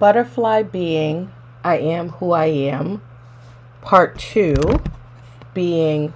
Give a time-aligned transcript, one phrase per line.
[0.00, 1.30] Butterfly Being
[1.62, 3.00] I Am Who I Am,
[3.80, 4.56] Part 2
[5.54, 6.12] Being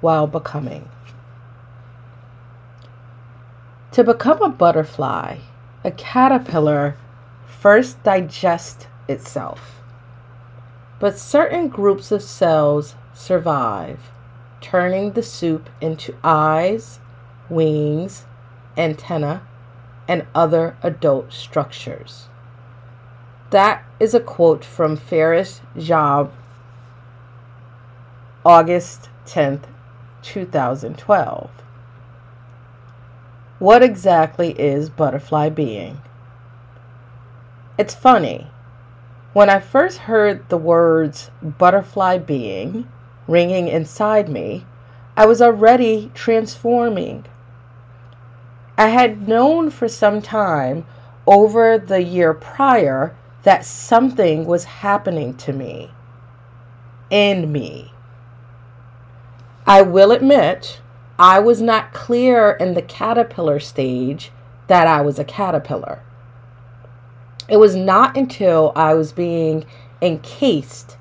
[0.00, 0.88] While Becoming.
[3.92, 5.36] To become a butterfly,
[5.84, 6.96] a caterpillar
[7.46, 9.82] first digests itself.
[10.98, 14.10] But certain groups of cells survive,
[14.62, 17.00] turning the soup into eyes,
[17.50, 18.24] wings,
[18.78, 19.46] antenna,
[20.08, 22.29] and other adult structures.
[23.50, 26.30] That is a quote from Ferris Jabr,
[28.44, 29.64] August 10th,
[30.22, 31.50] 2012.
[33.58, 36.00] What exactly is butterfly being?
[37.76, 38.46] It's funny.
[39.32, 42.88] When I first heard the words butterfly being
[43.26, 44.64] ringing inside me,
[45.16, 47.24] I was already transforming.
[48.78, 50.86] I had known for some time
[51.26, 55.90] over the year prior that something was happening to me,
[57.10, 57.92] in me.
[59.66, 60.80] I will admit,
[61.18, 64.30] I was not clear in the caterpillar stage
[64.66, 66.02] that I was a caterpillar.
[67.48, 69.64] It was not until I was being
[70.00, 70.96] encased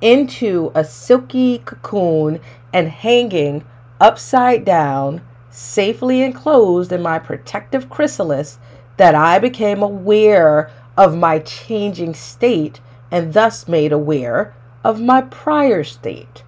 [0.00, 2.40] into a silky cocoon
[2.72, 3.64] and hanging
[4.00, 8.58] upside down, safely enclosed in my protective chrysalis,
[8.96, 15.84] that I became aware of my changing state and thus made aware of my prior
[15.84, 16.42] state.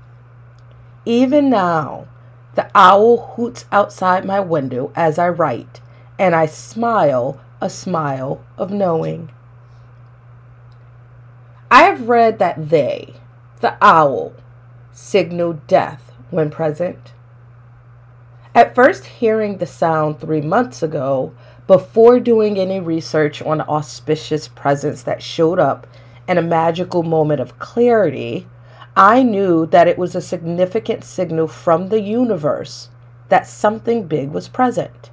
[1.04, 2.06] Even now,
[2.54, 5.80] the owl hoots outside my window as I write,
[6.18, 9.30] and I smile a smile of knowing.
[11.70, 13.14] I have read that they,
[13.60, 14.32] the owl,
[14.92, 17.12] signal death when present.
[18.54, 21.34] At first hearing the sound three months ago,
[21.66, 25.86] before doing any research on auspicious presence that showed up
[26.28, 28.46] in a magical moment of clarity,
[28.96, 32.88] I knew that it was a significant signal from the universe
[33.28, 35.10] that something big was present.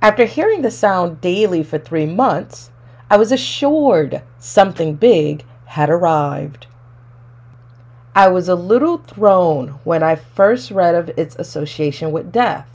[0.00, 2.70] After hearing the sound daily for three months,
[3.08, 6.66] I was assured something big had arrived.
[8.14, 12.71] I was a little thrown when I first read of its association with death.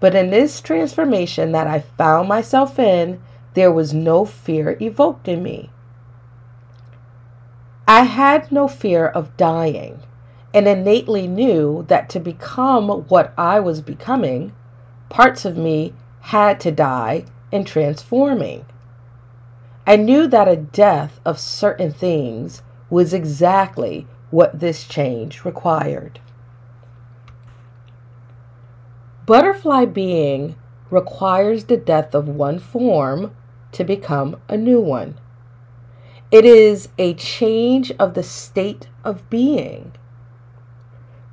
[0.00, 3.20] But in this transformation that I found myself in,
[3.54, 5.70] there was no fear evoked in me.
[7.86, 10.00] I had no fear of dying
[10.54, 14.52] and innately knew that to become what I was becoming,
[15.08, 18.64] parts of me had to die in transforming.
[19.86, 26.20] I knew that a death of certain things was exactly what this change required.
[29.30, 30.56] Butterfly being
[30.90, 33.30] requires the death of one form
[33.70, 35.20] to become a new one.
[36.32, 39.92] It is a change of the state of being.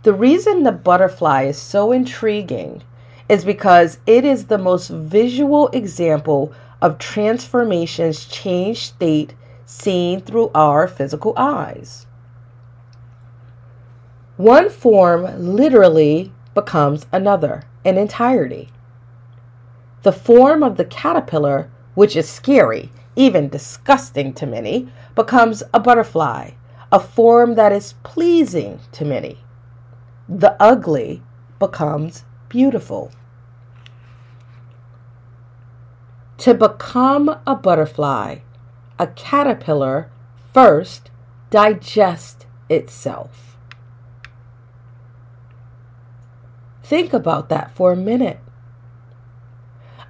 [0.03, 2.83] The reason the butterfly is so intriguing
[3.27, 9.33] is because it is the most visual example of transformation's changed state
[9.65, 12.05] seen through our physical eyes.
[14.35, 18.69] One form literally becomes another in entirety.
[20.03, 26.51] The form of the caterpillar, which is scary, even disgusting to many, becomes a butterfly,
[26.91, 29.37] a form that is pleasing to many.
[30.27, 31.23] The ugly
[31.59, 33.11] becomes beautiful.
[36.39, 38.39] To become a butterfly,
[38.99, 40.09] a caterpillar
[40.53, 41.09] first
[41.49, 43.56] digests itself.
[46.87, 48.39] Think about that for a minute.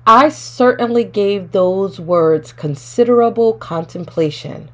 [0.05, 4.69] I certainly gave those words considerable contemplation,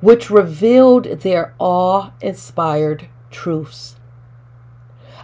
[0.00, 3.96] which revealed their awe inspired truths.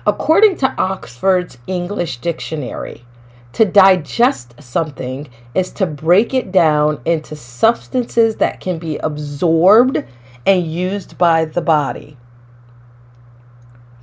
[0.06, 3.06] According to Oxford's English Dictionary,
[3.54, 10.04] to digest something is to break it down into substances that can be absorbed
[10.44, 12.18] and used by the body.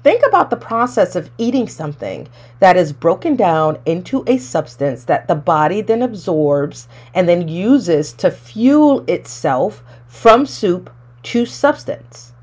[0.02, 2.30] Think about the process of eating something
[2.60, 8.14] that is broken down into a substance that the body then absorbs and then uses
[8.14, 10.90] to fuel itself from soup
[11.24, 12.34] to substance.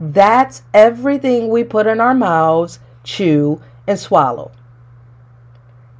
[0.00, 4.52] That's everything we put in our mouths, chew, and swallow.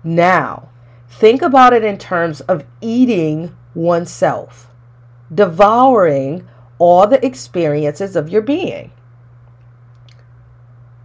[0.02, 0.70] Now,
[1.08, 4.70] think about it in terms of eating oneself,
[5.34, 6.48] devouring
[6.78, 8.92] all the experiences of your being.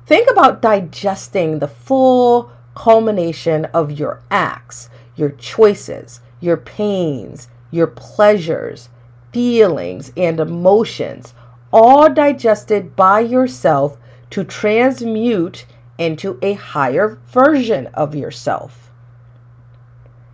[0.05, 8.89] Think about digesting the full culmination of your acts, your choices, your pains, your pleasures,
[9.31, 11.33] feelings, and emotions,
[11.71, 13.97] all digested by yourself
[14.31, 15.65] to transmute
[15.97, 18.91] into a higher version of yourself.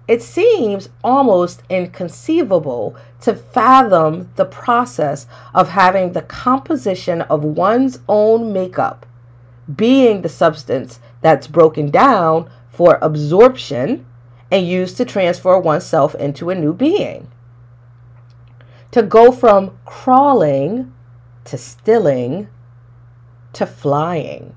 [0.08, 8.52] It seems almost inconceivable to fathom the process of having the composition of one's own
[8.52, 9.06] makeup
[9.76, 14.06] being the substance that's broken down for absorption
[14.52, 17.30] and used to transfer oneself into a new being.
[18.92, 20.94] To go from crawling
[21.46, 22.48] to stilling
[23.54, 24.56] to flying.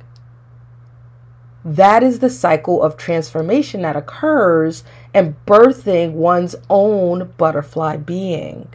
[1.64, 4.82] That is the cycle of transformation that occurs
[5.14, 8.68] in birthing one's own butterfly being.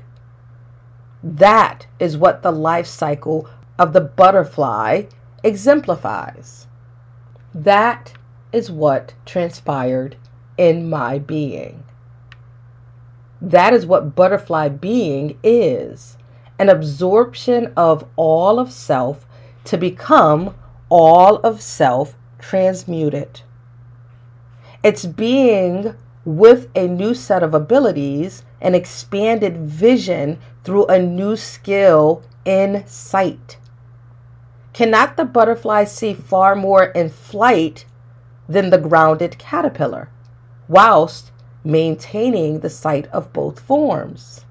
[1.22, 5.04] That is what the life cycle of the butterfly
[5.44, 6.68] exemplifies.
[7.54, 8.14] That
[8.52, 10.18] is what transpired
[10.58, 11.84] in my being.
[13.42, 16.18] That is what butterfly being is
[16.60, 19.28] an absorption of all of self
[19.66, 20.56] to become
[20.90, 23.42] all of self transmuted.
[24.84, 25.96] It's being
[26.26, 33.58] with a new set of abilities, an expanded vision through a new skill in sight.
[34.78, 37.86] Cannot the butterfly see far more in flight
[38.48, 40.12] than the grounded caterpillar,
[40.68, 41.32] whilst
[41.64, 44.46] maintaining the sight of both forms?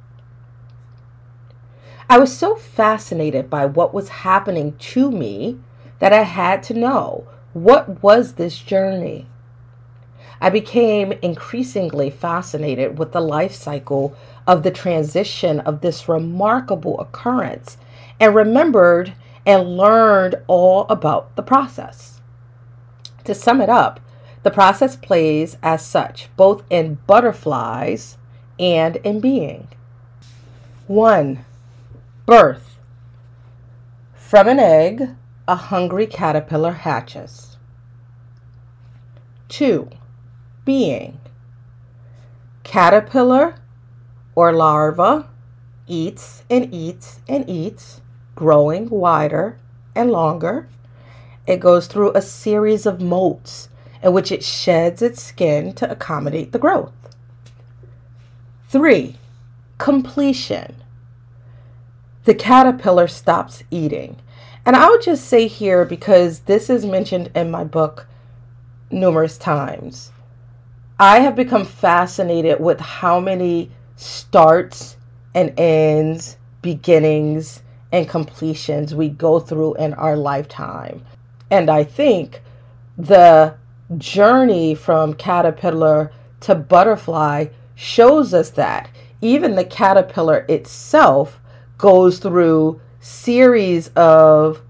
[2.10, 5.60] I was so fascinated by what was happening to me
[6.00, 9.28] that I had to know what was this journey.
[10.40, 17.76] I became increasingly fascinated with the life cycle of the transition of this remarkable occurrence
[18.18, 19.12] and remembered
[19.46, 22.20] and learned all about the process.
[23.24, 24.00] To sum it up,
[24.42, 28.18] the process plays as such, both in butterflies
[28.58, 29.68] and in being.
[30.88, 31.44] 1.
[32.26, 32.78] Birth.
[34.14, 35.10] From an egg,
[35.48, 37.56] a hungry caterpillar hatches.
[39.48, 39.88] 2.
[40.64, 41.18] Being.
[42.64, 43.56] Caterpillar
[44.34, 45.28] or larva
[45.86, 48.00] eats and eats and eats
[48.36, 49.58] growing wider
[49.96, 50.68] and longer.
[51.46, 53.68] It goes through a series of molts
[54.02, 56.92] in which it sheds its skin to accommodate the growth.
[58.68, 59.16] Three,
[59.78, 60.76] completion.
[62.24, 64.16] The caterpillar stops eating.
[64.64, 68.06] And I'll just say here, because this is mentioned in my book
[68.90, 70.10] numerous times,
[70.98, 74.96] I have become fascinated with how many starts
[75.34, 77.62] and ends, beginnings,
[77.92, 81.04] and completions we go through in our lifetime.
[81.50, 82.42] And I think
[82.98, 83.54] the
[83.96, 88.90] journey from caterpillar to butterfly shows us that
[89.20, 91.40] even the caterpillar itself
[91.78, 94.62] goes through series of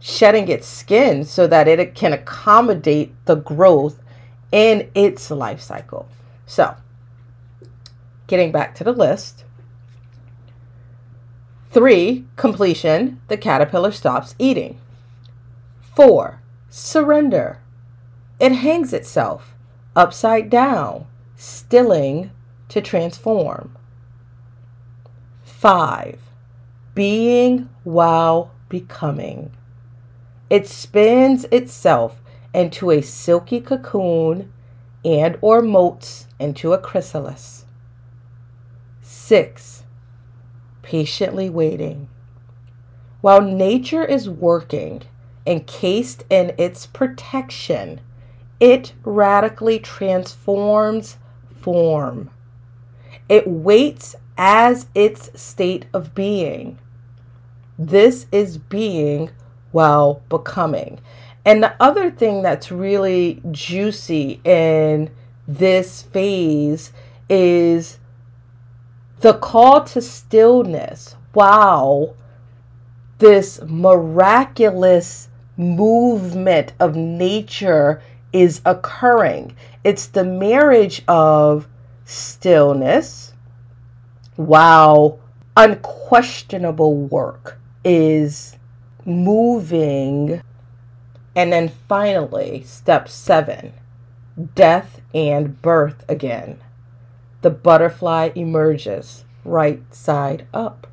[0.00, 4.00] shedding its skin so that it can accommodate the growth
[4.50, 6.08] in its life cycle.
[6.46, 6.74] So,
[8.26, 9.44] getting back to the list,
[11.70, 13.20] Three, completion.
[13.28, 14.80] The caterpillar stops eating.
[15.94, 17.58] Four, surrender.
[18.40, 19.54] It hangs itself
[19.94, 21.06] upside down,
[21.36, 22.30] stilling
[22.70, 23.76] to transform.
[25.44, 26.20] Five,
[26.94, 29.52] being while becoming.
[30.48, 32.20] It spins itself
[32.52, 34.52] into a silky cocoon
[35.04, 37.64] and or molts into a chrysalis.
[39.02, 39.79] Six,
[40.90, 42.08] patiently waiting.
[43.20, 45.02] While nature is working,
[45.46, 48.00] encased in its protection,
[48.58, 51.16] it radically transforms
[51.60, 52.30] form.
[53.28, 56.80] It waits as its state of being.
[57.78, 59.30] This is being
[59.70, 60.98] while becoming.
[61.44, 65.10] And the other thing that's really juicy in
[65.46, 66.92] this phase
[67.28, 67.99] is
[69.20, 71.16] the call to stillness.
[71.34, 72.14] Wow.
[73.18, 79.54] This miraculous movement of nature is occurring.
[79.84, 81.68] It's the marriage of
[82.04, 83.34] stillness,
[84.36, 85.20] while
[85.56, 88.56] unquestionable work is
[89.04, 90.40] moving.
[91.36, 93.74] And then finally, step seven
[94.54, 96.58] death and birth again
[97.42, 100.86] the butterfly emerges right side up.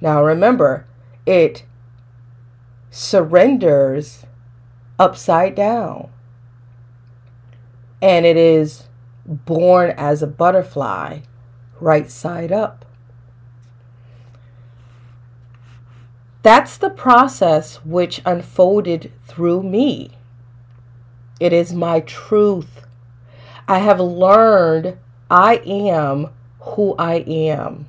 [0.00, 0.86] Now remember,
[1.26, 1.64] it
[2.90, 4.24] surrenders
[4.98, 6.10] upside down
[8.02, 8.88] and it is
[9.24, 11.20] born as a butterfly
[11.80, 12.84] right side up.
[16.42, 20.12] That's the process which unfolded through me.
[21.38, 22.86] It is my truth.
[23.70, 24.98] I have learned
[25.30, 27.86] I am who I am.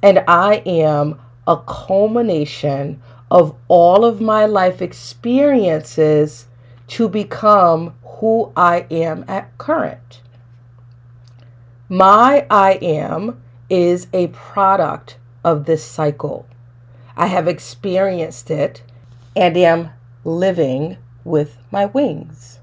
[0.00, 6.46] And I am a culmination of all of my life experiences
[6.86, 10.22] to become who I am at current.
[11.88, 16.46] My I am is a product of this cycle.
[17.16, 18.84] I have experienced it
[19.34, 19.90] and am
[20.22, 22.60] living with my wings.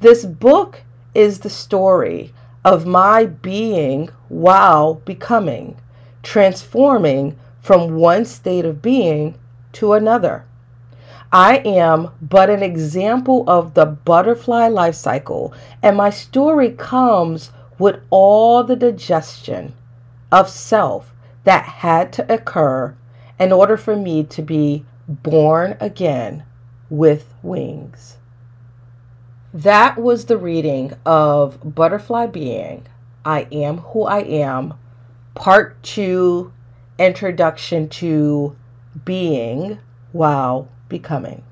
[0.00, 0.82] This book
[1.14, 2.34] is the story
[2.66, 5.78] of my being while becoming,
[6.22, 9.38] transforming from one state of being
[9.72, 10.44] to another.
[11.32, 18.00] I am but an example of the butterfly life cycle, and my story comes with
[18.10, 19.72] all the digestion
[20.30, 22.94] of self that had to occur
[23.38, 26.44] in order for me to be born again
[26.90, 28.18] with wings.
[29.56, 32.86] That was the reading of Butterfly Being
[33.24, 34.74] I Am Who I Am,
[35.34, 36.52] Part 2
[36.98, 38.54] Introduction to
[39.06, 39.78] Being
[40.12, 41.42] While Becoming.